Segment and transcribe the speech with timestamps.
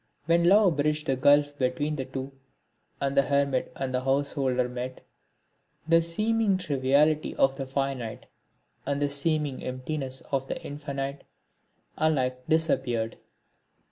[0.25, 2.31] When love bridged the gulf between the two,
[2.99, 5.05] and the hermit and the householder met,
[5.87, 8.25] the seeming triviality of the finite
[8.83, 11.23] and the seeming emptiness of the infinite
[11.99, 13.19] alike disappeared.